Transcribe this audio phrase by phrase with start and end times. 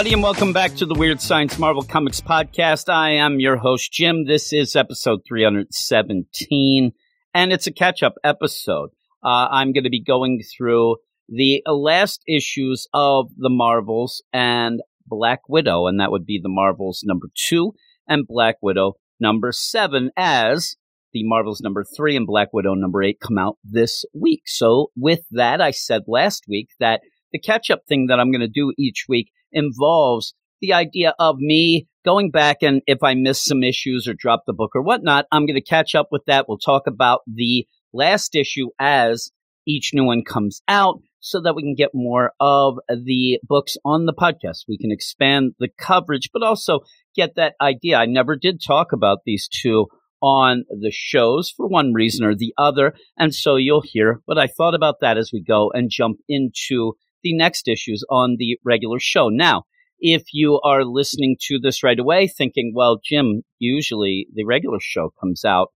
[0.00, 2.90] Everybody, and welcome back to the Weird Science Marvel Comics Podcast.
[2.90, 4.24] I am your host, Jim.
[4.24, 6.92] This is episode 317,
[7.34, 8.88] and it's a catch up episode.
[9.22, 10.96] Uh, I'm going to be going through
[11.28, 17.02] the last issues of the Marvels and Black Widow, and that would be the Marvels
[17.04, 17.74] number two
[18.08, 20.76] and Black Widow number seven, as
[21.12, 24.44] the Marvels number three and Black Widow number eight come out this week.
[24.46, 27.02] So, with that, I said last week that
[27.34, 31.36] the catch up thing that I'm going to do each week involves the idea of
[31.38, 35.26] me going back and if I miss some issues or drop the book or whatnot,
[35.32, 36.48] I'm going to catch up with that.
[36.48, 39.30] We'll talk about the last issue as
[39.66, 44.06] each new one comes out so that we can get more of the books on
[44.06, 44.64] the podcast.
[44.68, 46.80] We can expand the coverage, but also
[47.14, 47.98] get that idea.
[47.98, 49.86] I never did talk about these two
[50.22, 52.94] on the shows for one reason or the other.
[53.18, 56.94] And so you'll hear what I thought about that as we go and jump into
[57.22, 59.28] the next issues on the regular show.
[59.28, 59.64] Now,
[60.00, 65.12] if you are listening to this right away thinking, well, Jim, usually the regular show
[65.20, 65.72] comes out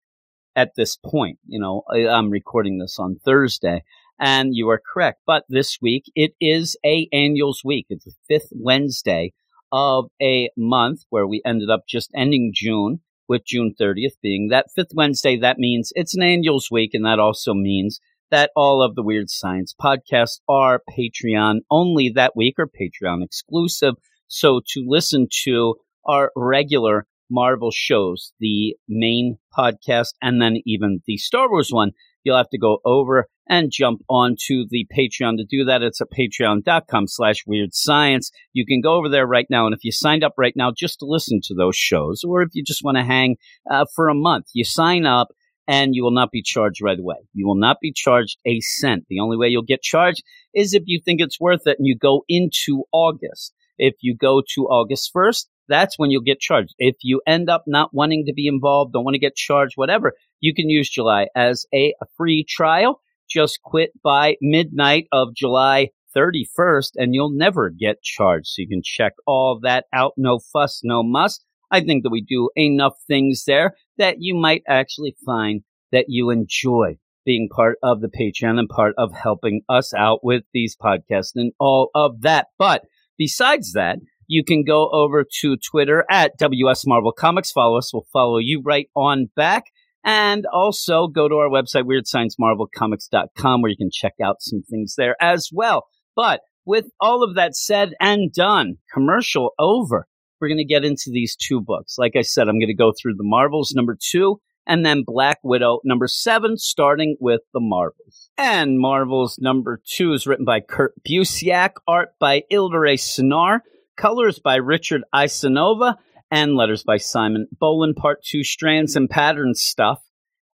[0.55, 1.39] at this point.
[1.47, 3.83] You know, I'm recording this on Thursday
[4.21, 5.21] and you are correct.
[5.27, 7.87] But this week it is a annuals week.
[7.89, 9.33] It's the fifth Wednesday
[9.73, 14.67] of a month where we ended up just ending June with June 30th being that
[14.75, 15.37] fifth Wednesday.
[15.37, 16.91] That means it's an annuals week.
[16.93, 17.99] And that also means
[18.33, 23.95] that all of the Weird Science podcasts are Patreon only that week or Patreon exclusive.
[24.27, 31.19] So to listen to our regular Marvel shows, the main podcast, and then even the
[31.19, 31.93] Star Wars one,
[32.25, 35.83] you'll have to go over and jump onto the Patreon to do that.
[35.83, 38.31] It's at patreon.com slash weird science.
[38.55, 39.67] You can go over there right now.
[39.67, 42.51] And if you signed up right now just to listen to those shows, or if
[42.55, 43.37] you just want to hang
[43.71, 45.29] uh, for a month, you sign up
[45.69, 47.17] and you will not be charged right away.
[47.33, 49.05] You will not be charged a cent.
[49.09, 50.23] The only way you'll get charged
[50.55, 53.55] is if you think it's worth it and you go into August.
[53.79, 56.75] If you go to August 1st, that's when you'll get charged.
[56.79, 60.13] If you end up not wanting to be involved, don't want to get charged, whatever,
[60.41, 63.01] you can use July as a, free trial.
[63.31, 68.49] Just quit by midnight of July 31st and you'll never get charged.
[68.49, 70.13] So you can check all that out.
[70.17, 71.41] No fuss, no muss.
[71.73, 76.31] I think that we do enough things there that you might actually find that you
[76.31, 81.33] enjoy being part of the Patreon and part of helping us out with these podcasts
[81.35, 82.49] and all of that.
[82.59, 82.83] But
[83.17, 87.53] besides that, you can go over to Twitter at WS Marvel Comics.
[87.53, 87.93] Follow us.
[87.93, 89.65] We'll follow you right on back.
[90.05, 95.17] And also go to our website, weirdsciencemarvelcomics.com, where you can check out some things there
[95.21, 95.87] as well.
[96.17, 100.07] But with all of that said and done, commercial over,
[100.43, 101.97] we're going to get into these two books.
[101.97, 105.39] Like I said, I'm going to go through the Marvels number two and then Black
[105.43, 108.31] Widow number seven, starting with the Marvels.
[108.37, 113.63] And Marvels number two is written by Kurt Busiek, art by Yildiray Cinar,
[113.97, 115.97] colors by Richard Isanove,
[116.31, 120.03] and letters by Simon Bolin, part two, strands and pattern stuff.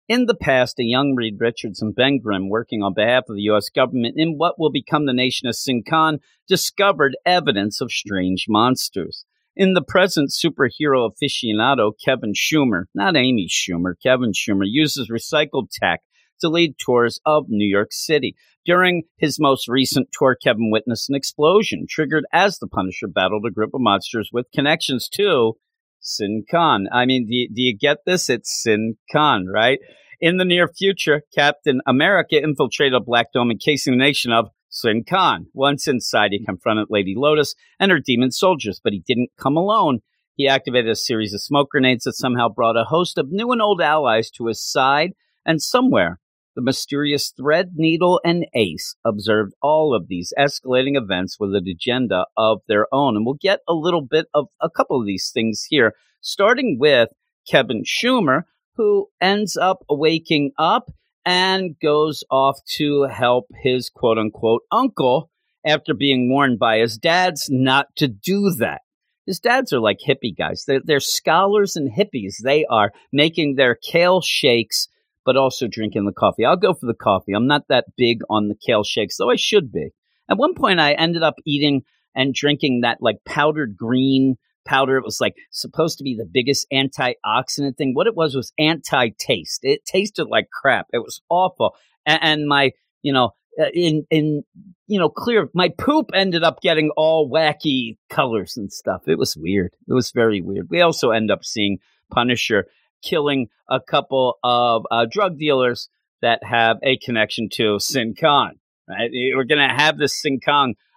[0.08, 3.42] In the past, a young Reed Richards and Ben Grimm, working on behalf of the
[3.42, 3.68] U.S.
[3.68, 6.18] government in what will become the nation of Siancong,
[6.48, 9.26] discovered evidence of strange monsters.
[9.58, 16.02] In the present, superhero aficionado Kevin Schumer, not Amy Schumer, Kevin Schumer, uses recycled tech
[16.40, 18.36] to lead tours of New York City.
[18.64, 23.50] During his most recent tour, Kevin witnessed an explosion triggered as the Punisher battled a
[23.50, 25.54] group of monsters with connections to
[26.00, 26.84] Siancong.
[26.92, 28.30] I mean, do you, do you get this?
[28.30, 29.80] It's Sin Khan, right?
[30.20, 35.46] In the near future, Captain America infiltrated a Black Dome encasing the nation of Siancong.
[35.54, 40.00] Once inside, he confronted Lady Lotus and her demon soldiers, but he didn't come alone.
[40.34, 43.60] He activated a series of smoke grenades that somehow brought a host of new and
[43.60, 45.12] old allies to his side,
[45.44, 46.20] and somewhere
[46.58, 52.26] the mysterious Thread, Needle, and Ace observed all of these escalating events with an agenda
[52.36, 53.14] of their own.
[53.14, 57.10] And we'll get a little bit of a couple of these things here, starting with
[57.48, 58.42] Kevin Schumer,
[58.74, 60.90] who ends up waking up
[61.28, 65.30] and goes off to help his quote unquote uncle
[65.62, 68.80] after being warned by his dads not to do that.
[69.26, 70.64] His dads are like hippie guys.
[70.66, 72.36] They're, they're scholars and hippies.
[72.42, 74.88] They are making their kale shakes
[75.26, 76.46] but also drinking the coffee.
[76.46, 77.34] I'll go for the coffee.
[77.34, 79.90] I'm not that big on the kale shakes, though I should be.
[80.30, 81.82] At one point, I ended up eating
[82.14, 84.36] and drinking that like powdered green
[84.68, 84.96] powder.
[84.96, 87.94] It was like supposed to be the biggest antioxidant thing.
[87.94, 89.60] What it was was anti taste.
[89.62, 90.86] It tasted like crap.
[90.92, 91.74] It was awful.
[92.06, 92.72] And, and my,
[93.02, 93.30] you know,
[93.60, 94.44] uh, in in
[94.86, 99.36] you know clear my poop ended up getting all wacky colors and stuff it was
[99.36, 101.78] weird it was very weird we also end up seeing
[102.08, 102.66] punisher
[103.02, 105.88] killing a couple of uh, drug dealers
[106.22, 108.14] that have a connection to sin.
[108.22, 109.10] Right?
[109.34, 110.40] We're to have this Sin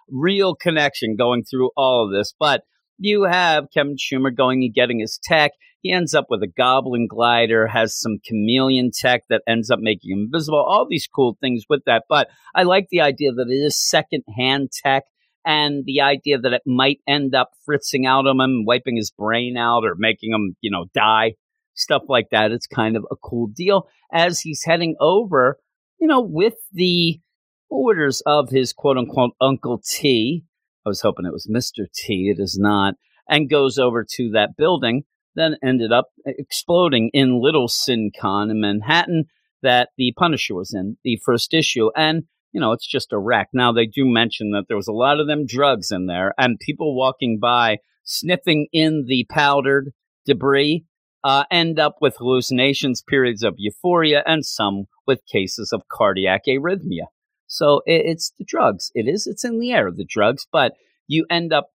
[0.08, 2.62] real connection going through all of this, but
[2.98, 5.52] you have Kevin Schumer going and getting his tech.
[5.80, 10.12] He ends up with a goblin glider, has some chameleon tech that ends up making
[10.12, 12.04] him invisible, all these cool things with that.
[12.08, 15.04] But I like the idea that it is secondhand tech
[15.44, 19.56] and the idea that it might end up fritzing out on him, wiping his brain
[19.56, 21.34] out or making him, you know, die,
[21.74, 22.52] stuff like that.
[22.52, 25.58] It's kind of a cool deal as he's heading over,
[25.98, 27.20] you know, with the
[27.68, 30.44] orders of his quote unquote Uncle T.
[30.84, 31.86] I was hoping it was Mr.
[31.92, 32.32] T.
[32.34, 32.94] It is not.
[33.28, 39.24] And goes over to that building, then ended up exploding in Little Siancong in Manhattan
[39.62, 41.90] that the Punisher was in, the first issue.
[41.96, 43.48] And, you know, it's just a wreck.
[43.52, 46.58] Now, they do mention that there was a lot of them drugs in there and
[46.58, 49.92] people walking by sniffing in the powdered
[50.26, 50.84] debris
[51.24, 57.06] uh, end up with hallucinations, periods of euphoria, and some with cases of cardiac arrhythmia.
[57.52, 58.90] So it, it's the drugs.
[58.94, 59.26] It is.
[59.26, 60.46] It's in the air, the drugs.
[60.50, 60.72] But
[61.06, 61.68] you end up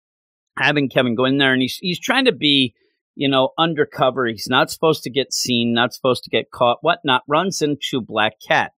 [0.57, 2.74] having Kevin go in there, and he's he's trying to be,
[3.13, 4.25] you know, undercover.
[4.25, 7.24] He's not supposed to get seen, not supposed to get caught, whatnot.
[7.27, 8.72] Runs into Black Cat,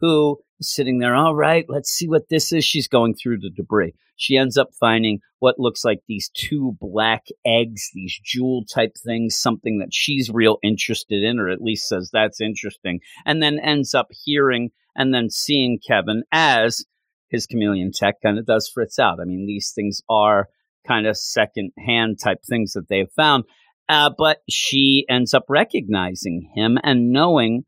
[0.00, 1.16] who is sitting there.
[1.16, 2.64] All right, let's see what this is.
[2.64, 3.94] She's going through the debris.
[4.14, 9.36] She ends up finding what looks like these two black eggs, these jewel type things,
[9.36, 13.94] something that she's real interested in, or at least says that's interesting, and then ends
[13.94, 16.84] up hearing and then seeing Kevin as
[17.28, 19.20] his chameleon tech kind of does fritz out.
[19.20, 20.48] I mean, these things are
[20.86, 23.44] kind of second hand type things that they've found.
[23.88, 27.64] Uh, but she ends up recognizing him and knowing,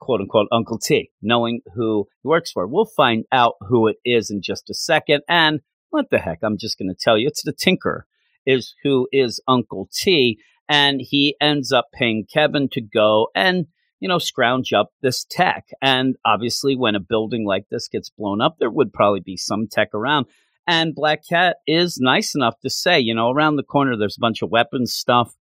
[0.00, 2.66] quote unquote, Uncle T, knowing who he works for.
[2.66, 5.22] We'll find out who it is in just a second.
[5.28, 5.60] And
[5.90, 6.40] what the heck?
[6.42, 8.06] I'm just going to tell you it's the Tinker,
[8.44, 10.38] is who is Uncle T.
[10.68, 13.66] And he ends up paying Kevin to go and
[14.04, 15.64] you know, scrounge up this tech.
[15.80, 19.66] And obviously, when a building like this gets blown up, there would probably be some
[19.66, 20.26] tech around.
[20.66, 24.20] And Black Cat is nice enough to say, you know, around the corner, there's a
[24.20, 25.34] bunch of weapons stuff.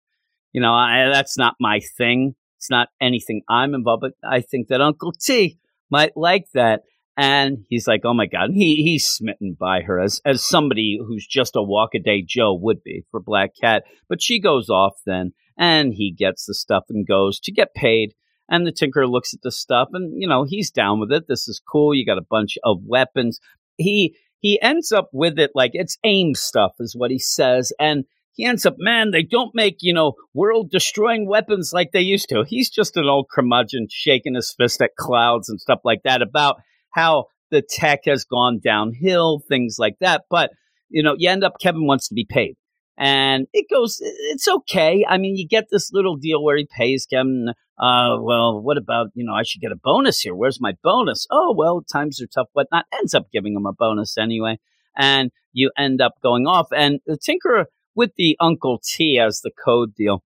[0.54, 2.36] You know, I, that's not my thing.
[2.56, 6.84] It's not anything I'm involved, but I think that Uncle T might like that.
[7.18, 8.46] And he's like, oh my God.
[8.46, 12.24] And he, he's smitten by her as, as somebody who's just a walk a day
[12.26, 13.84] Joe would be for Black Cat.
[14.08, 18.14] But she goes off then and he gets the stuff and goes to get paid.
[18.50, 21.28] And the Tinker looks at the stuff and, you know, he's down with it.
[21.28, 21.96] This is cool.
[21.96, 23.40] You got a bunch of weapons.
[23.78, 27.72] He he ends up with it like it's AIM stuff, is what he says.
[27.80, 28.04] And
[28.34, 32.28] he ends up, man, they don't make, you know, world destroying weapons like they used
[32.30, 32.44] to.
[32.46, 36.58] He's just an old curmudgeon shaking his fist at clouds and stuff like that about
[36.90, 40.24] how the tech has gone downhill, things like that.
[40.30, 40.52] But,
[40.90, 42.58] you know, you end up, Kevin wants to be paid
[42.98, 45.06] and it goes it's okay.
[45.08, 47.50] I mean you get this little deal where he pays kevin
[47.80, 50.36] uh well what about you know i should get a bonus here.
[50.36, 51.26] Where's my bonus?
[51.32, 54.60] Oh well times are tough whatnot ends up giving him a bonus anyway.
[54.96, 56.68] And you end up going off.
[56.76, 60.24] And the tinker with the uncle t as the code deal.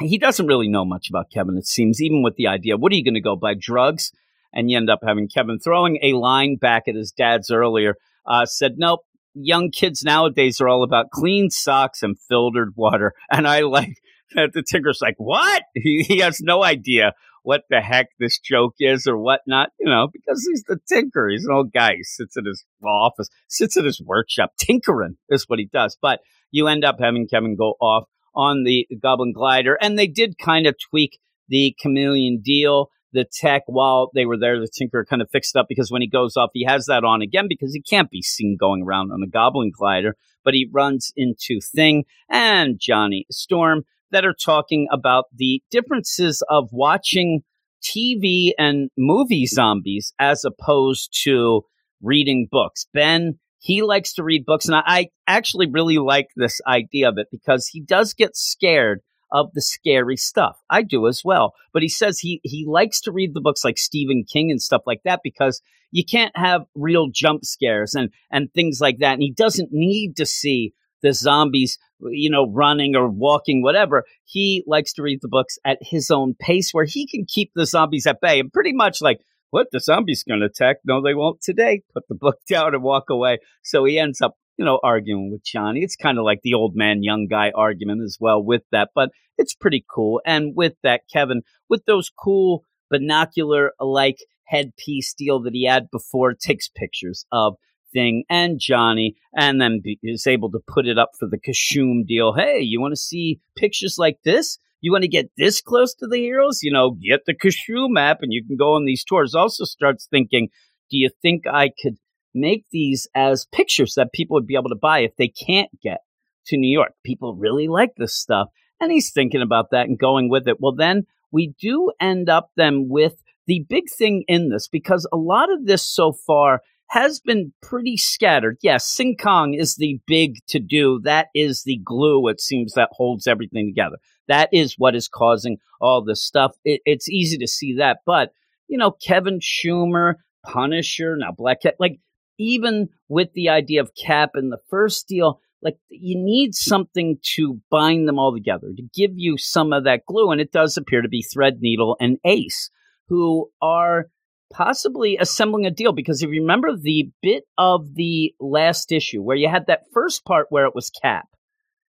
[0.00, 2.96] He doesn't really know much about kevin it seems even with the idea what are
[2.96, 4.12] you going to go buy drugs?
[4.52, 8.46] And you end up having kevin throwing a line back at his dad's earlier uh,
[8.46, 9.00] said nope
[9.40, 13.12] young kids nowadays are all about clean socks and filtered water.
[13.30, 13.94] And I like
[14.34, 15.62] that the Tinker's like, what?
[15.74, 20.08] He, he has no idea what the heck this joke is or whatnot, you know,
[20.12, 21.28] because he's the Tinker.
[21.28, 21.94] He's an old guy.
[21.96, 25.96] He sits in his office, sits in his workshop, tinkering is what he does.
[26.00, 28.04] But you end up having Kevin go off
[28.34, 29.78] on the Goblin Glider.
[29.80, 31.18] And they did kind of tweak
[31.48, 34.60] the chameleon deal the tech while they were there.
[34.60, 37.22] The Tinker kind of fixed up because when he goes off, he has that on
[37.22, 40.16] again because he can't be seen going around on a Goblin glider.
[40.44, 46.68] But he runs into Thing and Johnny Storm that are talking about the differences of
[46.72, 47.42] watching
[47.82, 51.62] TV and movie zombies as opposed to
[52.02, 52.86] reading books.
[52.94, 57.26] Ben, he likes to read books, and I actually really like this idea of it
[57.30, 59.00] because he does get scared
[59.30, 60.58] of the scary stuff.
[60.70, 61.54] I do as well.
[61.72, 64.82] But he says he he likes to read the books like Stephen King and stuff
[64.86, 69.14] like that because you can't have real jump scares and and things like that.
[69.14, 74.04] And he doesn't need to see the zombies, you know, running or walking, whatever.
[74.24, 77.66] He likes to read the books at his own pace where he can keep the
[77.66, 79.20] zombies at bay and pretty much like
[79.50, 80.78] what the zombies going to attack?
[80.84, 81.82] No, they won't today.
[81.94, 83.38] Put the book down and walk away.
[83.62, 85.80] So he ends up you know, arguing with Johnny.
[85.80, 89.10] It's kind of like the old man, young guy argument as well with that, but
[89.38, 90.20] it's pretty cool.
[90.26, 96.34] And with that, Kevin, with those cool binocular like headpiece deal that he had before,
[96.34, 97.54] takes pictures of
[97.92, 102.04] thing and Johnny, and then be, is able to put it up for the Kashum
[102.06, 102.34] deal.
[102.34, 104.58] Hey, you want to see pictures like this?
[104.80, 106.60] You want to get this close to the heroes?
[106.62, 109.34] You know, get the Kashum map and you can go on these tours.
[109.34, 110.48] Also starts thinking,
[110.90, 111.96] do you think I could
[112.40, 116.00] make these as pictures that people would be able to buy if they can't get
[116.46, 116.92] to New York?
[117.04, 118.48] People really like this stuff.
[118.80, 120.58] And he's thinking about that and going with it.
[120.60, 125.16] Well, then we do end up then with the big thing in this because a
[125.16, 128.56] lot of this so far has been pretty scattered.
[128.62, 131.00] Yes, Siancong is the big to do.
[131.04, 133.96] That is the glue, it seems, that holds everything together.
[134.26, 136.52] That is what is causing all this stuff.
[136.64, 137.98] It, it's easy to see that.
[138.06, 138.30] But,
[138.68, 140.14] you know, Kevin Schumer,
[140.46, 142.00] Punisher, now Black Cat, like
[142.38, 147.60] even with the idea of Cap in the first deal, like you need something to
[147.70, 150.30] bind them all together, to give you some of that glue.
[150.30, 152.70] And it does appear to be Threadneedle and Ace,
[153.08, 154.06] who are
[154.50, 159.36] possibly assembling a deal because if you remember the bit of the last issue where
[159.36, 161.26] you had that first part where it was Cap,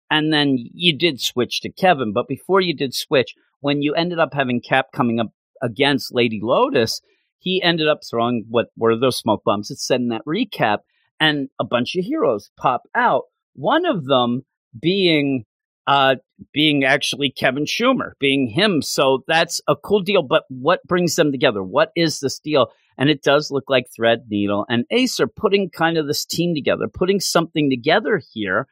[0.10, 4.20] and then you did switch to Kevin, but before you did switch, when you ended
[4.20, 7.02] up having Cap coming up against Lady Lotus,
[7.46, 9.70] he ended up throwing what were those smoke bombs.
[9.70, 10.80] It said in that recap,
[11.20, 13.26] and a bunch of heroes pop out.
[13.54, 14.42] One of them
[14.82, 15.46] being
[15.88, 16.16] uh,
[16.52, 18.82] being actually Kevin Schumer, being him.
[18.82, 20.24] So that's a cool deal.
[20.24, 21.64] But what brings them together?
[21.64, 22.72] What is this deal?
[22.98, 26.88] And it does look like Threadneedle and Ace are putting kind of this team together,
[26.92, 28.68] putting something together here.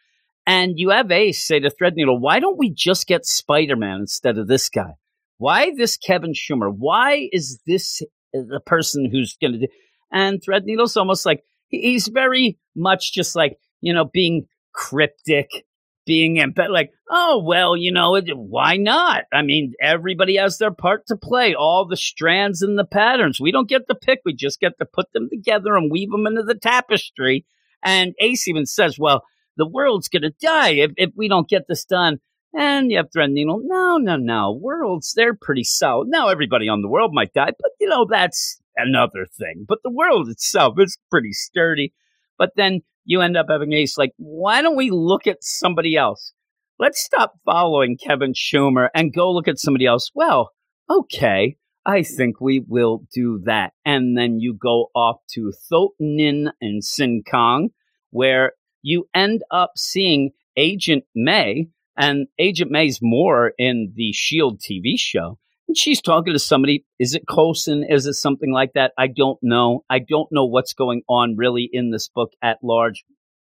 [0.48, 4.40] And you have Ace say to Threadneedle, why don't we just get Spider Man instead
[4.40, 4.96] of this guy?
[5.38, 6.74] Why this Kevin Schumer?
[6.76, 8.02] Why is this
[8.34, 9.68] the person who's going to do?
[10.12, 15.50] And Threadneedle's almost like he's very much just like, you know, being cryptic
[16.06, 21.06] being but like oh well you know why not i mean everybody has their part
[21.08, 24.60] to play all the strands and the patterns we don't get to pick we just
[24.60, 27.46] get to put them together and weave them into the tapestry
[27.84, 29.24] and ace even says well
[29.56, 32.20] the world's gonna die if, if we don't get this done
[32.56, 34.60] and you have Threadneedle, no, no, no.
[34.62, 36.08] Worlds, they're pretty solid.
[36.10, 39.66] Now everybody on the world might die, but you know, that's another thing.
[39.68, 41.94] But the world itself is pretty sturdy.
[42.38, 46.34] But then you end up having Ace like, why don't we look at somebody else?
[46.80, 50.12] Let's stop following Kevin Schumer and go look at somebody else.
[50.14, 50.52] Well,
[50.90, 53.74] okay, I think we will do that.
[53.86, 57.70] And then you go off to Thotonin and Siancong,
[58.10, 64.94] where you end up seeing Agent May, and Agent May's more in the Shield TV
[64.98, 65.38] show.
[65.68, 66.86] And she's talking to somebody.
[67.00, 67.86] Is it Coulson?
[67.88, 68.92] Is it something like that?
[68.98, 69.84] I don't know.
[69.90, 73.04] I don't know what's going on really in this book at large.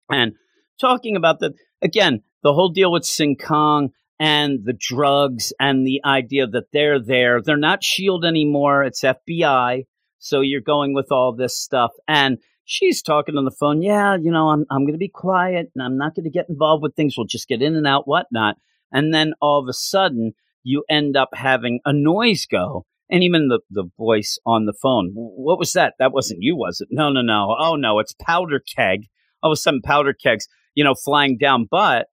[0.10, 0.34] And
[0.82, 6.48] talking about the, again, the whole deal with Siancong and the drugs and the idea
[6.48, 7.42] that they're there.
[7.42, 8.84] They're not SHIELD anymore.
[8.84, 9.86] It's FBI.
[10.18, 11.92] So you're going with all this stuff.
[12.08, 13.82] And she's talking on the phone.
[13.82, 16.50] Yeah, you know, I'm, I'm going to be quiet and I'm not going to get
[16.50, 17.16] involved with things.
[17.18, 18.58] We'll just get in and out, whatnot.
[18.92, 20.34] And then all of a sudden,
[20.64, 25.12] you end up having a noise go and even the, the voice on the phone.
[25.14, 25.96] What was that?
[25.98, 26.90] That wasn't you, was it?
[26.92, 27.56] No, no, no.
[27.60, 29.06] Oh, no, it's Powder Keg.
[29.42, 31.68] All of a sudden, Powder Kegs, you know, flying down.
[31.70, 32.08] But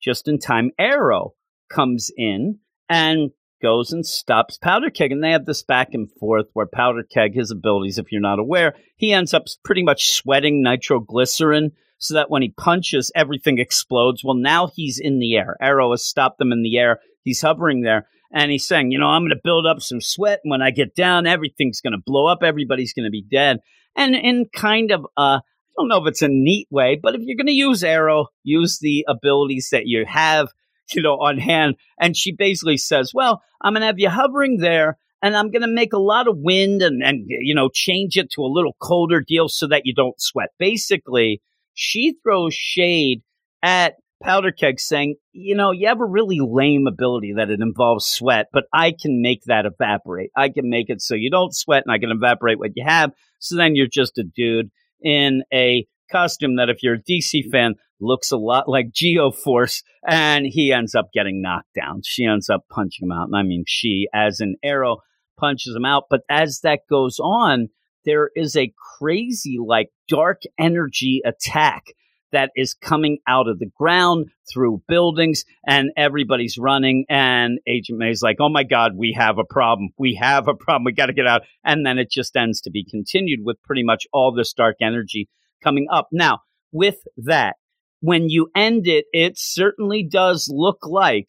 [0.00, 1.32] just in time, Aero
[1.68, 5.12] comes in and goes and stops Powder Keg.
[5.12, 8.38] And they have this back and forth where Powder Keg, his abilities, if you're not
[8.38, 14.22] aware, he ends up pretty much sweating nitroglycerin so that when he punches, everything explodes.
[14.22, 15.56] Well, now he's in the air.
[15.60, 17.00] Aero has stopped them in the air.
[17.22, 20.40] He's hovering there and he's saying, you know, I'm going to build up some sweat.
[20.44, 22.42] And when I get down, everything's going to blow up.
[22.42, 23.60] Everybody's going to be dead.
[23.94, 27.22] And in kind of, uh, I don't know if it's a neat way, but if
[27.22, 30.48] you're going to use Aero, use the abilities that you have,
[30.92, 31.76] you know, on hand.
[32.00, 35.62] And she basically says, well, I'm going to have you hovering there and I'm going
[35.62, 38.76] to make a lot of wind and, and, you know, change it to a little
[38.80, 40.50] colder deal so that you don't sweat.
[40.58, 41.40] Basically,
[41.74, 43.22] she throws shade
[43.62, 48.06] at Powder Keg saying, you know, you have a really lame ability that it involves
[48.06, 50.30] sweat, but I can make that evaporate.
[50.36, 53.10] I can make it so you don't sweat and I can evaporate what you have.
[53.40, 54.70] So then you're just a dude
[55.02, 60.46] in a costume that, if you're a DC fan, looks a lot like Geoforce, and
[60.46, 62.02] he ends up getting knocked down.
[62.04, 63.26] She ends up punching him out.
[63.26, 64.98] And I mean, she, as an Aero,
[65.38, 66.04] punches him out.
[66.10, 67.68] But as that goes on,
[68.04, 71.84] there is a crazy, like, dark energy attack
[72.32, 78.20] that is coming out of the ground through buildings and everybody's running and agent may's
[78.20, 81.12] like oh my god we have a problem we have a problem we got to
[81.12, 84.52] get out and then it just ends to be continued with pretty much all this
[84.52, 85.28] dark energy
[85.62, 86.40] coming up now
[86.72, 87.56] with that
[88.00, 91.28] when you end it, it certainly does look like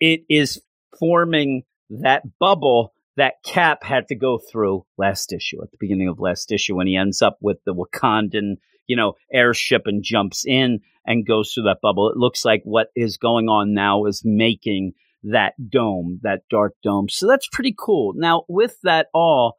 [0.00, 0.60] it is
[0.98, 6.18] forming that bubble that Cap had to go through last issue at the beginning of
[6.18, 10.80] last issue when he ends up with the Wakandan, you know, airship and jumps in
[11.06, 12.10] and goes through that bubble.
[12.10, 14.92] It looks like what is going on now is making
[15.24, 17.08] that dome, that dark dome.
[17.08, 18.14] So that's pretty cool.
[18.16, 19.58] Now, with that all,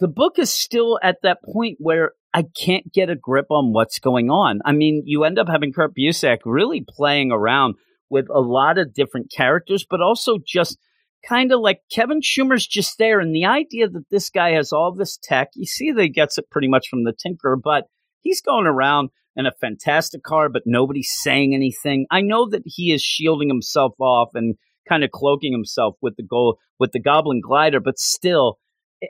[0.00, 3.98] the book is still at that point where I can't get a grip on what's
[3.98, 4.60] going on.
[4.64, 7.74] I mean, you end up having Kurt Busiek really playing around
[8.08, 10.78] with a lot of different characters, but also just
[11.28, 13.20] kind of like Kevin Schumer's just there.
[13.20, 16.38] And the idea that this guy has all this tech, you see that he gets
[16.38, 17.84] it pretty much from the Tinker, but
[18.20, 22.06] he's going around in a fantastic car, but nobody's saying anything.
[22.10, 24.56] I know that he is shielding himself off and
[24.88, 28.58] kind of cloaking himself with the goal with the Goblin glider, but still,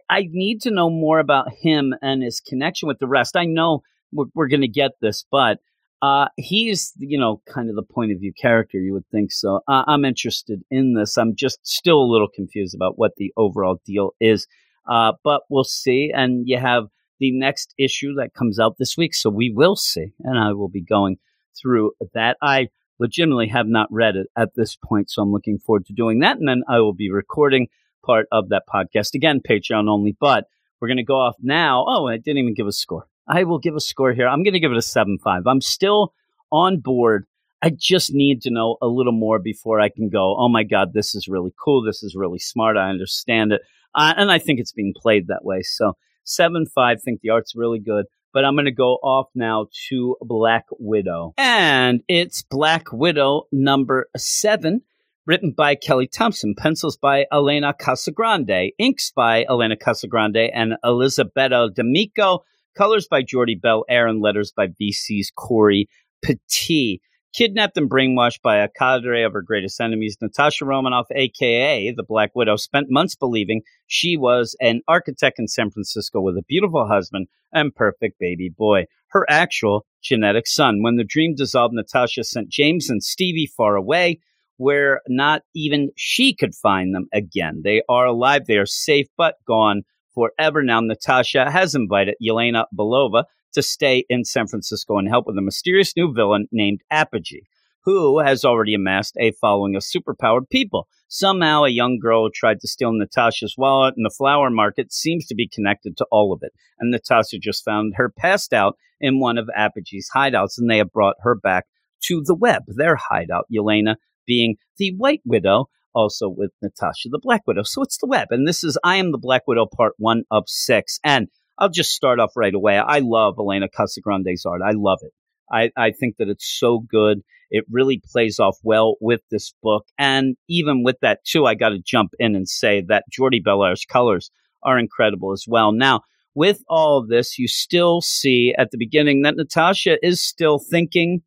[0.08, 3.36] I need to know more about him and his connection with the rest.
[3.36, 3.82] I know
[4.12, 5.58] we're, we're going to get this, but
[6.02, 8.78] uh, he's you know kind of the point of view character.
[8.78, 9.60] You would think so.
[9.68, 11.18] Uh, I'm interested in this.
[11.18, 14.46] I'm just still a little confused about what the overall deal is,
[14.88, 16.10] uh, but we'll see.
[16.14, 16.84] And you have
[17.18, 20.12] the next issue that comes out this week, so we will see.
[20.20, 21.18] And I will be going
[21.60, 22.38] through that.
[22.40, 22.68] I
[22.98, 26.38] legitimately have not read it at this point, so I'm looking forward to doing that.
[26.38, 27.68] And then I will be recording
[28.04, 30.16] part of that podcast again, Patreon only.
[30.18, 30.46] But
[30.80, 31.84] we're going to go off now.
[31.86, 33.06] Oh, I didn't even give a score.
[33.28, 34.26] I will give a score here.
[34.26, 35.46] I'm going to give it a 7 5.
[35.46, 36.14] I'm still
[36.50, 37.26] on board.
[37.62, 40.94] I just need to know a little more before I can go, oh my God,
[40.94, 41.82] this is really cool.
[41.82, 42.76] This is really smart.
[42.76, 43.60] I understand it.
[43.94, 45.62] Uh, and I think it's being played that way.
[45.62, 48.06] So 7 5, think the art's really good.
[48.32, 51.34] But I'm going to go off now to Black Widow.
[51.36, 54.82] And it's Black Widow number seven
[55.30, 62.40] written by Kelly Thompson, pencils by Elena Casagrande, inks by Elena Casagrande and Elisabetta D'Amico,
[62.76, 65.88] colors by Jordie Bellaire, and letters by VC's Cory
[66.20, 67.00] Petit.
[67.32, 72.32] Kidnapped and brainwashed by a cadre of her greatest enemies, Natasha Romanoff, aka the Black
[72.34, 77.28] Widow, spent months believing she was an architect in San Francisco with a beautiful husband
[77.52, 80.82] and perfect baby boy, her actual genetic son.
[80.82, 84.18] When the dream dissolved, Natasha sent James and Stevie far away,
[84.60, 87.62] where not even she could find them again.
[87.64, 90.62] They are alive, they are safe, but gone forever.
[90.62, 95.42] Now, Natasha has invited Yelena Belova to stay in San Francisco and help with a
[95.42, 97.46] mysterious new villain named Apogee,
[97.84, 100.88] who has already amassed a following of superpowered people.
[101.08, 105.34] Somehow, a young girl tried to steal Natasha's wallet, and the flower market seems to
[105.34, 106.52] be connected to all of it.
[106.78, 110.92] And Natasha just found her passed out in one of Apogee's hideouts, and they have
[110.92, 111.64] brought her back
[112.02, 113.46] to the web, their hideout.
[113.50, 113.96] Yelena
[114.30, 117.64] being the White Widow, also with Natasha the Black Widow.
[117.64, 118.28] So it's the web.
[118.30, 121.00] And this is I Am the Black Widow, part one of six.
[121.02, 121.26] And
[121.58, 122.78] I'll just start off right away.
[122.78, 124.60] I love Elena Casagrande's art.
[124.64, 125.12] I love it.
[125.52, 127.22] I, I think that it's so good.
[127.50, 129.84] It really plays off well with this book.
[129.98, 133.84] And even with that, too, I got to jump in and say that Jordie Bellaire's
[133.84, 134.30] colors
[134.62, 135.72] are incredible as well.
[135.72, 136.02] Now,
[136.36, 141.22] with all of this, you still see at the beginning that Natasha is still thinking,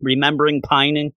[0.00, 1.12] remembering, pining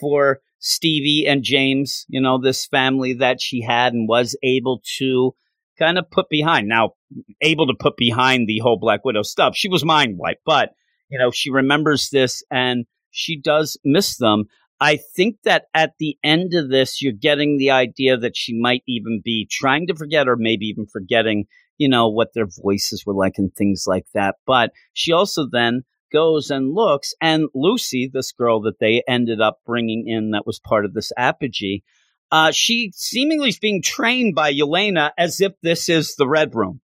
[0.00, 5.34] for Stevie and James, you know, this family that she had and was able to
[5.78, 6.68] kind of put behind.
[6.68, 6.92] Now,
[7.40, 9.56] able to put behind the whole Black Widow stuff.
[9.56, 10.70] She was mind wiped, but
[11.08, 14.44] you know, she remembers this and she does miss them.
[14.80, 18.82] I think that at the end of this, you're getting the idea that she might
[18.86, 21.46] even be trying to forget or maybe even forgetting,
[21.76, 24.36] you know, what their voices were like and things like that.
[24.46, 29.58] But she also then goes and looks, and Lucy, this girl that they ended up
[29.66, 31.82] bringing in that was part of this apogee,
[32.30, 36.80] uh, she seemingly is being trained by Yelena as if this is the Red Room.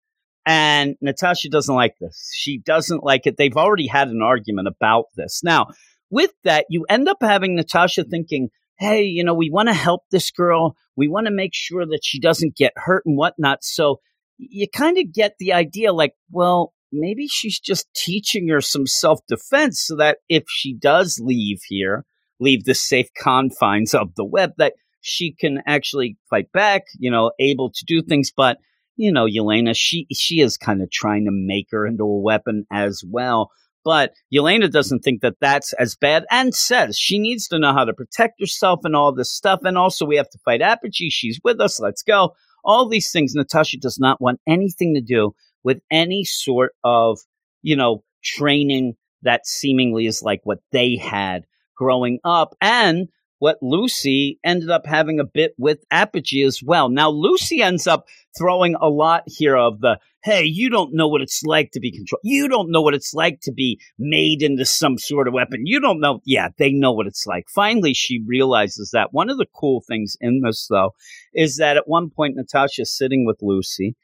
[0.47, 2.31] And Natasha doesn't like this.
[2.35, 3.37] She doesn't like it.
[3.37, 5.43] They've already had an argument about this.
[5.43, 5.69] Now,
[6.11, 10.03] with that, you end up having Natasha thinking, hey, you know, we want to help
[10.11, 10.77] this girl.
[10.97, 13.65] We want to make sure that she doesn't get hurt and whatnot.
[13.65, 14.01] So
[14.37, 19.21] you kind of get the idea like, well, maybe she's just teaching her some self
[19.29, 22.05] defense so that if she does leave here,
[22.41, 27.33] leave the safe confines of the web, that she can actually fight back, you know,
[27.39, 28.33] able to do things.
[28.35, 28.59] But,
[28.97, 32.67] you know, Yelena, she, she is kind of trying to make her into a weapon
[32.73, 33.51] as well.
[33.85, 37.85] But Yelena doesn't think that that's as bad and says she needs to know how
[37.85, 39.61] to protect herself and all this stuff.
[39.63, 41.11] And also, we have to fight Apogee.
[41.11, 41.79] She's with us.
[41.79, 42.35] Let's go.
[42.65, 47.19] All these things Natasha does not want anything to do with any sort of,
[47.63, 51.45] you know, training that seemingly is like what they had
[51.77, 52.55] growing up.
[52.61, 56.89] And what Lucy ended up having a bit with Apogee as well.
[56.89, 58.07] Now, Lucy ends up
[58.39, 61.91] throwing a lot here of the, hey, you don't know what it's like to be
[61.91, 62.23] controlled.
[62.25, 65.67] You don't know what it's like to be made into some sort of weapon.
[65.67, 66.21] You don't know.
[66.25, 67.45] Yeah, they know what it's like.
[67.55, 69.13] Finally, she realizes that.
[69.13, 70.95] One of the cool things in this, though,
[71.35, 73.97] is that at one point, Natasha's sitting with Lucy,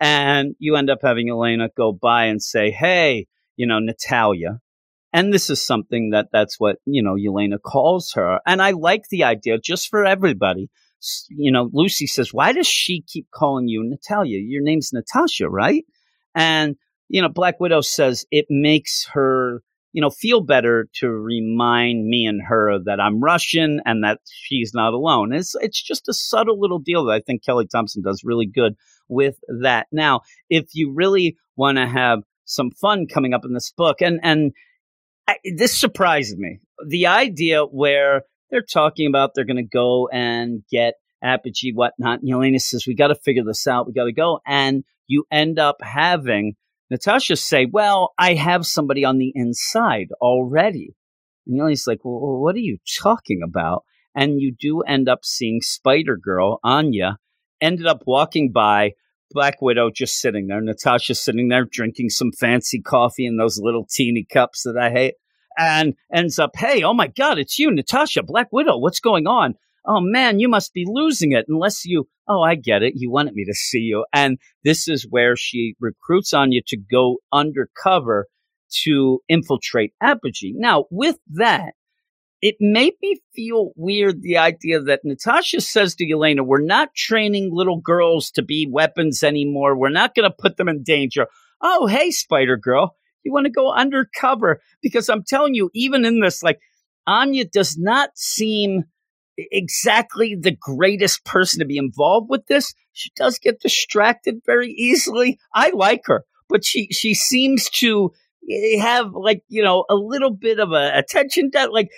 [0.00, 4.60] and you end up having Yelena go by and say, hey, you know, Natalia,
[5.12, 8.40] and this is something that that's what, you know, Yelena calls her.
[8.46, 10.68] And I like the idea just for everybody.
[11.28, 14.38] You know, Lucy says, why does she keep calling you Natalia?
[14.38, 15.84] Your name's Natasha, right?
[16.34, 16.76] And,
[17.08, 19.62] you know, Black Widow says it makes her,
[19.96, 24.72] you know, feel better to remind me and her that I'm Russian and that she's
[24.74, 25.32] not alone.
[25.32, 28.74] It's, it's just a subtle little deal that I think Kelly Thompson does really good
[29.08, 29.86] with that.
[29.90, 34.20] Now, if you really want to have some fun coming up in this book, and,
[34.22, 34.52] and,
[35.26, 36.58] I, this surprised me.
[36.86, 42.20] The idea where they're talking about they're going to go and get Apogee, whatnot.
[42.20, 43.86] And Yelena says, We got to figure this out.
[43.86, 44.40] We got to go.
[44.46, 46.54] And you end up having
[46.90, 50.94] Natasha say, Well, I have somebody on the inside already.
[51.46, 53.84] And Yelena's like, Well, what are you talking about?
[54.14, 57.18] And you do end up seeing Spider Girl, Anya,
[57.60, 58.92] ended up walking by
[59.30, 60.60] Black Widow just sitting there.
[60.60, 65.14] Natasha sitting there drinking some fancy coffee in those little teeny cups that I hate.
[65.58, 68.76] And ends up, hey, oh my God, it's you, Natasha, Black Widow.
[68.78, 69.54] What's going on?
[69.86, 72.94] Oh man, you must be losing it unless you, oh, I get it.
[72.96, 74.04] You wanted me to see you.
[74.12, 78.26] And this is where she recruits Anya to go undercover
[78.82, 80.52] to infiltrate Apogee.
[80.56, 81.74] Now, with that,
[82.42, 87.50] it made me feel weird the idea that Natasha says to Yelena, We're not training
[87.52, 89.76] little girls to be weapons anymore.
[89.76, 91.28] We're not going to put them in danger.
[91.62, 92.94] Oh, hey, Spider Girl,
[93.24, 94.60] you want to go undercover?
[94.82, 96.60] Because I'm telling you, even in this, like,
[97.06, 98.84] Anya does not seem
[99.36, 102.74] exactly the greatest person to be involved with this.
[102.92, 105.38] She does get distracted very easily.
[105.54, 108.12] I like her, but she, she seems to
[108.50, 111.72] eh, have like, you know, a little bit of a attention debt.
[111.72, 111.88] Like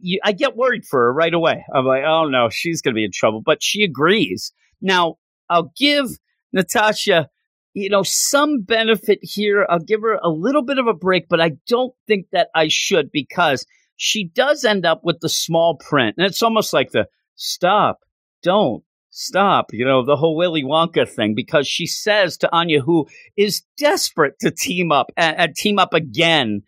[0.00, 1.64] you, I get worried for her right away.
[1.74, 3.42] I'm like, oh no, she's going to be in trouble.
[3.44, 4.52] But she agrees.
[4.80, 5.16] Now,
[5.50, 6.06] I'll give
[6.52, 7.28] Natasha,
[7.74, 9.66] you know, some benefit here.
[9.68, 12.68] I'll give her a little bit of a break, but I don't think that I
[12.68, 13.66] should because
[13.98, 16.14] she does end up with the small print.
[16.16, 17.98] And it's almost like the stop,
[18.42, 23.08] don't, stop, you know, the whole Willy Wonka thing, because she says to Anya, who
[23.36, 26.62] is desperate to team up and, and team up again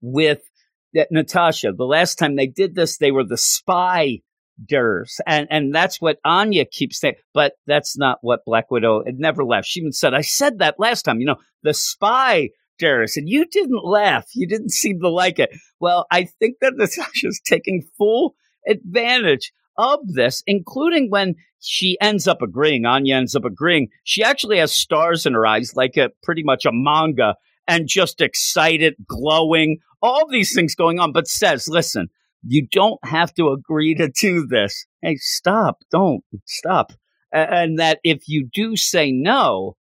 [0.00, 0.40] with
[1.10, 4.18] Natasha, the last time they did this, they were the spy
[4.66, 5.20] ders.
[5.26, 7.14] And and that's what Anya keeps saying.
[7.32, 9.68] But that's not what Black Widow had never left.
[9.68, 13.16] She even said, I said that last time, you know, the spy ders.
[13.16, 14.26] And you didn't laugh.
[14.34, 15.50] You didn't seem to like it.
[15.80, 18.34] Well, I think that Natasha's taking full
[18.66, 22.84] advantage of this, including when she ends up agreeing.
[22.84, 23.88] Anya ends up agreeing.
[24.04, 28.20] She actually has stars in her eyes, like a pretty much a manga, and just
[28.20, 32.08] excited, glowing, all these things going on, but says, listen,
[32.44, 34.84] you don't have to agree to do this.
[35.00, 35.78] Hey, stop.
[35.90, 36.92] Don't stop.
[37.32, 39.76] And that if you do say no,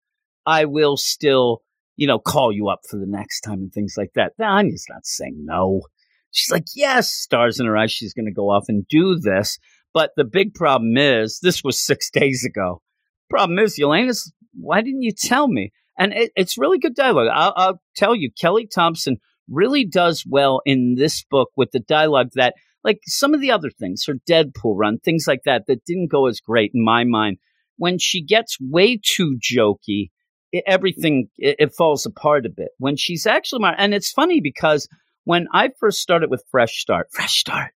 [0.46, 1.62] I will still,
[2.00, 4.32] you know, call you up for the next time and things like that.
[4.40, 5.82] Anya's not saying no.
[6.30, 7.92] She's like, yes, stars in her eyes.
[7.92, 9.58] She's going to go off and do this.
[9.92, 12.80] But the big problem is, this was six days ago.
[13.28, 15.72] Problem is, Yelena's, why didn't you tell me?
[15.98, 17.28] And it, it's really good dialogue.
[17.30, 22.30] I'll, I'll tell you, Kelly Thompson really does well in this book with the dialogue
[22.34, 26.10] that, like some of the other things, her Deadpool run, things like that, that didn't
[26.10, 27.36] go as great in my mind.
[27.76, 30.08] When she gets way too jokey,
[30.52, 32.70] it, everything it, it, falls apart a bit.
[32.78, 34.88] When she's actually, my and it's funny because
[35.24, 37.72] when I first started with Fresh Start, Fresh Start,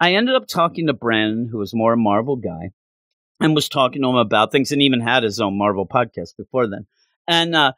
[0.00, 2.70] I ended up talking to Brandon, who was more a Marvel guy,
[3.40, 6.68] and was talking to him about things, and even had his own Marvel podcast before
[6.68, 6.86] then.
[7.26, 7.72] And uh,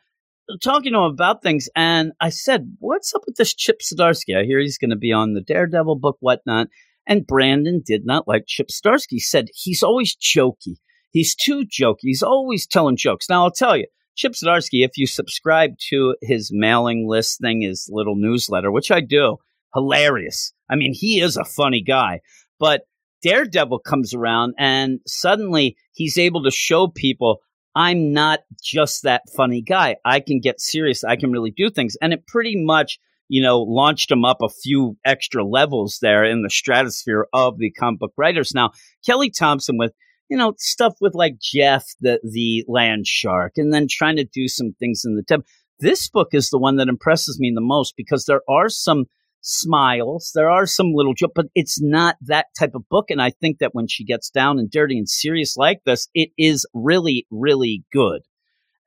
[0.63, 4.37] talking to him about things, and I said, "What's up with this Chip Zdarsky?
[4.37, 6.69] I hear he's going to be on the Daredevil book, whatnot."
[7.07, 9.13] And Brandon did not like Chip Zdarsky.
[9.13, 10.77] He said he's always jokey.
[11.11, 12.03] He's too jokey.
[12.03, 13.31] He's always telling jokes.
[13.31, 13.87] Now I'll tell you,
[14.19, 19.01] Chip Zdarsky, if you subscribe to his mailing list thing, his little newsletter, which I
[19.01, 19.37] do,
[19.73, 20.53] hilarious.
[20.69, 22.21] I mean, he is a funny guy,
[22.59, 22.83] but
[23.23, 27.39] Daredevil comes around and suddenly he's able to show people
[27.77, 29.97] I'm not just that funny guy.
[30.05, 31.05] I can get serious.
[31.05, 31.97] I can really do things.
[32.03, 36.43] And it pretty much, you know, launched him up a few extra levels there in
[36.43, 38.51] the stratosphere of the comic book writers.
[38.53, 38.73] Now,
[39.07, 39.93] Kelly Thompson with,
[40.29, 44.49] you know, stuff with like Jeff, the, the land shark, and then trying to do
[44.49, 45.43] some things in the tip.
[45.81, 49.05] This book is the one that impresses me the most because there are some
[49.41, 50.33] smiles.
[50.35, 53.07] There are some little jokes, but it's not that type of book.
[53.11, 56.31] And I think that when she gets down and dirty and serious like this, it
[56.37, 58.23] is really, really good.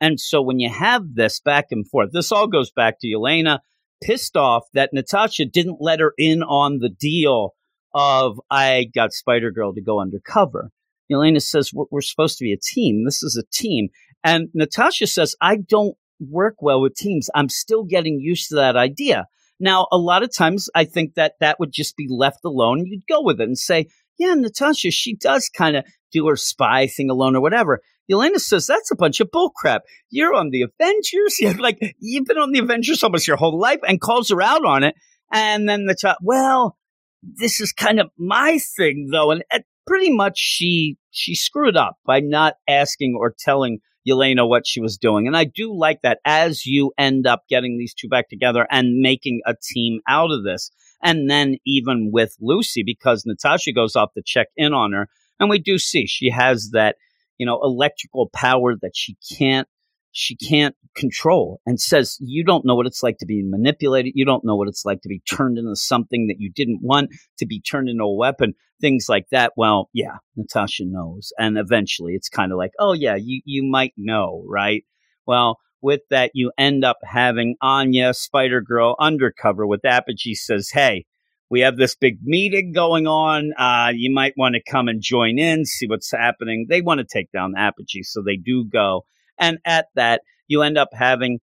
[0.02, 3.60] And so when you have this back and forth, this all goes back to Yelena
[4.02, 7.54] pissed off that Natasha didn't let her in on the deal
[7.94, 10.72] of I got Spider Girl to go undercover.
[11.12, 13.06] Yelena says we're, we're supposed to be a team.
[13.06, 13.90] This is a team.
[14.24, 17.30] And Natasha says, I don't work well with teams.
[17.34, 19.28] I'm still getting used to that idea.
[19.60, 22.86] Now, a lot of times I think that that would just be left alone.
[22.86, 26.88] You'd go with it and say, yeah, Natasha, she does kind of do her spy
[26.88, 27.82] thing alone or whatever.
[28.12, 29.82] Yelena says that's a bunch of bullcrap.
[30.10, 31.38] You're on the Avengers.
[31.40, 34.66] You're like you've been on the Avengers almost your whole life, and calls her out
[34.66, 34.96] on it.
[35.32, 36.78] And then the child, well,
[37.24, 39.44] this is kind of my thing though, and
[39.88, 44.98] pretty much she she screwed up by not asking or telling Yelena what she was
[44.98, 45.28] doing.
[45.28, 49.00] And I do like that as you end up getting these two back together and
[49.00, 50.72] making a team out of this.
[51.04, 55.08] And then even with Lucy, because Natasha goes off to check in on her,
[55.40, 56.96] and we do see she has that,
[57.38, 59.68] you know, electrical power that she can't
[60.12, 64.14] she can't control and says, You don't know what it's like to be manipulated.
[64.16, 67.12] You don't know what it's like to be turned into something that you didn't want
[67.40, 69.54] to be turned into a weapon, things like that.
[69.56, 71.32] Well, yeah, Natasha knows.
[71.38, 74.84] And eventually it's kind of like, Oh, yeah, you, you might know, right?
[75.26, 81.06] Well, with that, you end up having Anya, Spider Girl, undercover with Apogee says, Hey,
[81.50, 83.52] we have this big meeting going on.
[83.58, 86.68] Uh, you might want to come and join in, see what's happening.
[86.70, 89.06] They want to take down Apogee, so they do go
[89.42, 91.40] and at that, you end up having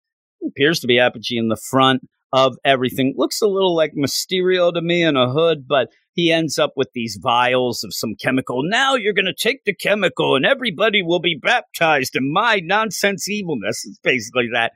[0.46, 3.14] appears to be Apogee in the front of everything.
[3.18, 6.90] Looks a little like Mysterio to me in a hood, but he ends up with
[6.94, 8.62] these vials of some chemical.
[8.64, 13.30] Now you're going to take the chemical and everybody will be baptized in my nonsense
[13.30, 13.86] evilness.
[13.86, 14.74] It's basically that.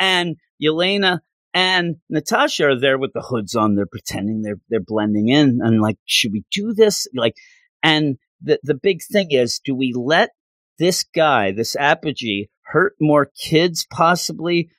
[0.00, 1.20] And Yelena
[1.54, 3.74] and Natasha are there with the hoods on.
[3.74, 7.06] They're pretending they're they're blending in and like, should we do this?
[7.14, 7.34] Like,
[7.82, 10.30] and the the big thing is, do we let
[10.78, 14.70] this guy, this apogee, hurt more kids possibly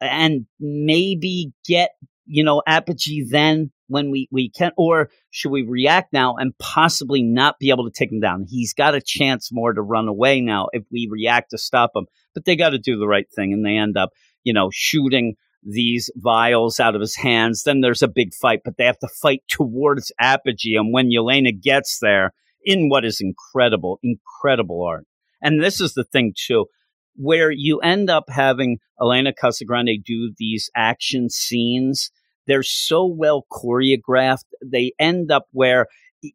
[0.00, 1.90] and maybe get,
[2.26, 7.22] you know, apogee then when we, we can, or should we react now and possibly
[7.22, 8.46] not be able to take him down?
[8.48, 12.06] He's got a chance more to run away now if we react to stop him,
[12.34, 14.10] but they got to do the right thing and they end up,
[14.44, 17.64] you know, shooting these vials out of his hands.
[17.64, 20.76] Then there's a big fight, but they have to fight towards apogee.
[20.76, 22.32] And when Yelena gets there,
[22.62, 25.06] in what is incredible, incredible art,
[25.42, 26.66] and this is the thing too,
[27.16, 32.10] where you end up having Elena Casagrande do these action scenes.
[32.46, 34.46] They're so well choreographed.
[34.64, 35.86] They end up where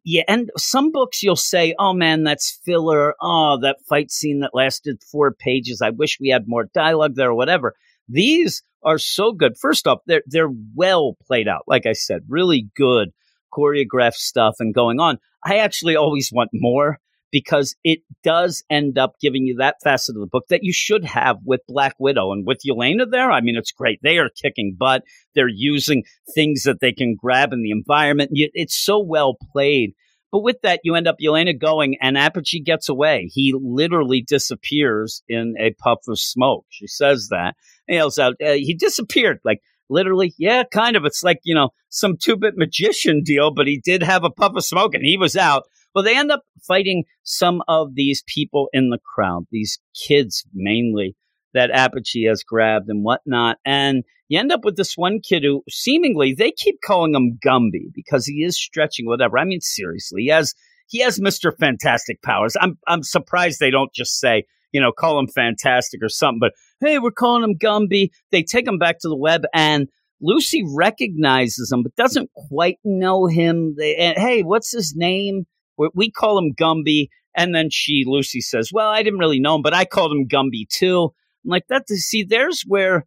[0.02, 3.14] you end some books you'll say, "Oh man, that's filler.
[3.20, 5.80] Oh, that fight scene that lasted four pages.
[5.80, 7.74] I wish we had more dialogue there or whatever."
[8.08, 9.56] These are so good.
[9.58, 11.62] First off, they're they're well played out.
[11.66, 13.10] Like I said, really good
[13.52, 15.18] choreographed stuff and going on.
[15.44, 16.98] I actually always want more
[17.36, 21.04] because it does end up giving you that facet of the book that you should
[21.04, 23.30] have with Black Widow and with Yelena there.
[23.30, 24.00] I mean, it's great.
[24.02, 25.02] They are kicking butt.
[25.34, 28.30] They're using things that they can grab in the environment.
[28.32, 29.92] It's so well played.
[30.32, 33.28] But with that, you end up Yelena going and Apogee gets away.
[33.30, 36.64] He literally disappears in a puff of smoke.
[36.70, 37.54] She says that.
[37.86, 39.40] He yells out, uh, he disappeared.
[39.44, 41.04] Like, literally, yeah, kind of.
[41.04, 44.52] It's like, you know, some two bit magician deal, but he did have a puff
[44.56, 45.64] of smoke and he was out.
[45.96, 51.16] Well, they end up fighting some of these people in the crowd, these kids mainly
[51.54, 53.56] that Apogee has grabbed and whatnot.
[53.64, 57.94] And you end up with this one kid who seemingly they keep calling him Gumby
[57.94, 59.38] because he is stretching whatever.
[59.38, 60.52] I mean, seriously, he has
[60.86, 61.50] he has Mr.
[61.58, 62.58] Fantastic powers.
[62.60, 66.52] I'm I'm surprised they don't just say, you know, call him Fantastic or something, but
[66.78, 68.10] hey, we're calling him Gumby.
[68.32, 69.88] They take him back to the web and
[70.20, 73.76] Lucy recognizes him but doesn't quite know him.
[73.78, 75.46] They, and, hey, what's his name?
[75.94, 77.08] We call him Gumby.
[77.36, 80.26] And then she, Lucy says, well, I didn't really know him, but I called him
[80.26, 81.12] Gumby too.
[81.44, 83.06] I'm like that to see there's where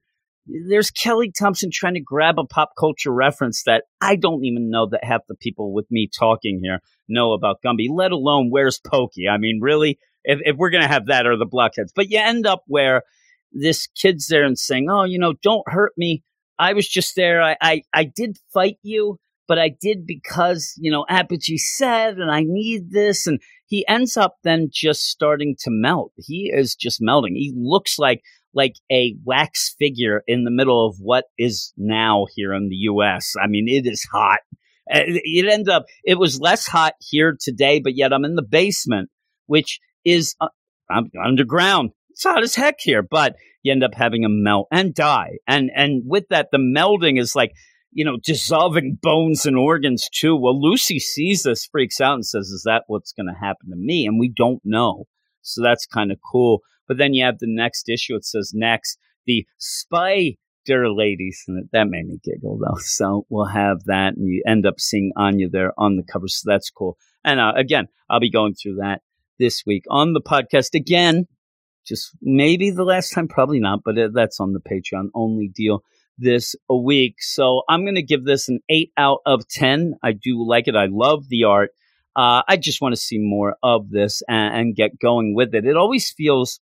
[0.68, 4.88] there's Kelly Thompson trying to grab a pop culture reference that I don't even know
[4.92, 9.28] that half the people with me talking here know about Gumby, let alone where's Pokey.
[9.28, 12.20] I mean, really, if, if we're going to have that or the blockheads, but you
[12.20, 13.04] end up where
[13.52, 16.24] this kid's there and saying, oh, you know, don't hurt me.
[16.58, 17.42] I was just there.
[17.42, 22.32] I, I, I did fight you but I did because, you know, Apogee said, and
[22.32, 23.26] I need this.
[23.26, 26.14] And he ends up then just starting to melt.
[26.18, 27.34] He is just melting.
[27.34, 28.22] He looks like,
[28.54, 33.34] like a wax figure in the middle of what is now here in the US.
[33.44, 34.40] I mean, it is hot.
[34.86, 39.10] It ended up, it was less hot here today, but yet I'm in the basement,
[39.48, 40.50] which is uh,
[40.92, 41.90] I'm underground.
[42.12, 45.38] It's hot as heck here, but you end up having a melt and die.
[45.48, 47.52] And, and with that, the melding is like,
[47.92, 50.36] you know, dissolving bones and organs too.
[50.36, 53.76] Well, Lucy sees this, freaks out, and says, Is that what's going to happen to
[53.76, 54.06] me?
[54.06, 55.06] And we don't know.
[55.42, 56.60] So that's kind of cool.
[56.88, 58.16] But then you have the next issue.
[58.16, 61.44] It says, Next, the spy dear ladies.
[61.48, 62.78] And that made me giggle though.
[62.80, 64.16] So we'll have that.
[64.16, 66.28] And you end up seeing Anya there on the cover.
[66.28, 66.98] So that's cool.
[67.24, 69.02] And uh, again, I'll be going through that
[69.40, 71.26] this week on the podcast again.
[71.86, 75.84] Just maybe the last time, probably not, but uh, that's on the Patreon only deal
[76.20, 77.16] this a week.
[77.20, 79.96] So I'm going to give this an eight out of 10.
[80.04, 80.76] I do like it.
[80.76, 81.72] I love the art.
[82.16, 85.66] Uh, I just want to see more of this and, and get going with it.
[85.66, 86.60] It always feels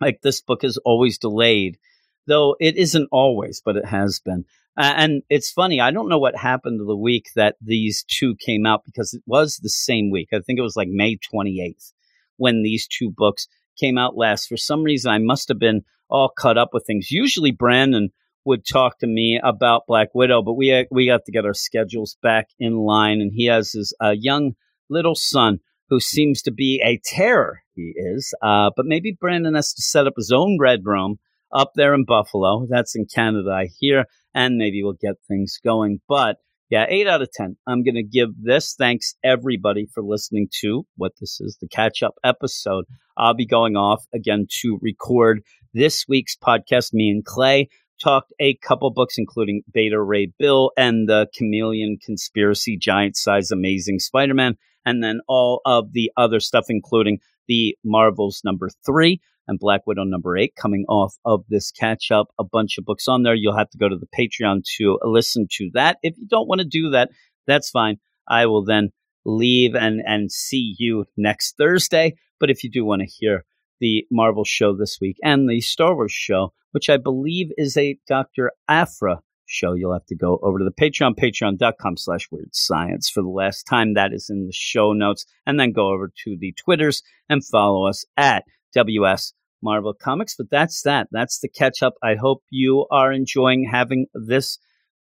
[0.00, 1.78] like this book is always delayed,
[2.26, 4.44] though it isn't always, but it has been.
[4.76, 8.84] And it's funny, I don't know what happened the week that these two came out
[8.84, 10.28] because it was the same week.
[10.32, 11.92] I think it was like May 28th
[12.36, 13.46] when these two books
[13.78, 14.48] came out last.
[14.48, 17.10] For some reason, I must have been all caught up with things.
[17.10, 18.10] Usually, Brandon
[18.44, 22.16] would talk to me about Black Widow, but we we got to get our schedules
[22.22, 24.52] back in line, and he has his uh, young
[24.88, 27.62] little son who seems to be a terror.
[27.74, 31.18] He is, uh, but maybe Brandon has to set up his own red room
[31.52, 32.66] up there in Buffalo.
[32.68, 36.00] That's in Canada, I hear, and maybe we'll get things going.
[36.08, 36.36] But
[36.70, 37.56] yeah, eight out of 10.
[37.66, 38.76] I'm going to give this.
[38.78, 42.84] Thanks everybody for listening to what this is, the catch up episode.
[43.16, 45.42] I'll be going off again to record
[45.74, 46.94] this week's podcast.
[46.94, 47.68] Me and Clay
[48.02, 53.98] talked a couple books, including Beta Ray Bill and the Chameleon Conspiracy, Giant Size Amazing
[53.98, 59.58] Spider Man, and then all of the other stuff, including the Marvels number three and
[59.58, 62.28] Black Widow number eight coming off of this catch up.
[62.38, 63.34] A bunch of books on there.
[63.34, 65.98] You'll have to go to the Patreon to listen to that.
[66.02, 67.10] If you don't want to do that,
[67.46, 67.98] that's fine.
[68.28, 68.90] I will then
[69.24, 72.14] leave and, and see you next Thursday.
[72.38, 73.44] But if you do want to hear
[73.80, 77.98] the Marvel show this week and the Star Wars show, which I believe is a
[78.06, 78.52] Dr.
[78.68, 83.22] Aphra show, you'll have to go over to the Patreon, patreon.com slash weird science for
[83.22, 83.94] the last time.
[83.94, 85.26] That is in the show notes.
[85.44, 90.36] And then go over to the Twitters and follow us at WS Marvel Comics.
[90.36, 91.08] But that's that.
[91.10, 91.94] That's the catch up.
[92.02, 94.58] I hope you are enjoying having this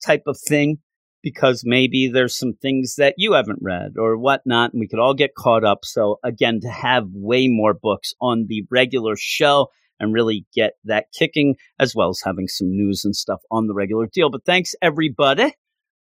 [0.05, 0.79] type of thing
[1.23, 5.15] because maybe there's some things that you haven't read or whatnot, and we could all
[5.15, 5.85] get caught up.
[5.85, 9.69] So, again, to have way more books on the regular show
[10.01, 13.75] and really get that kicking, as well as having some news and stuff on the
[13.75, 14.31] regular deal.
[14.31, 15.55] But thanks, everybody,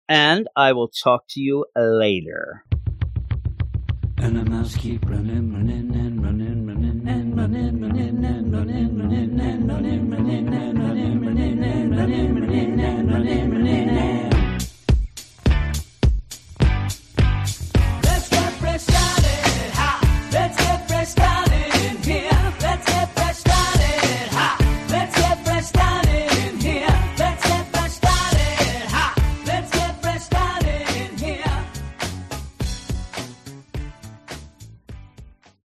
[0.08, 2.64] and I will talk to you later.
[4.16, 9.40] And the mouse keep running, running, and running, running, and running, running, and running, running,
[9.40, 14.19] and running, running, and running, running, and